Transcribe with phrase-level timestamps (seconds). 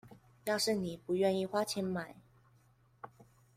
[0.45, 2.15] 要是妳不願意花錢買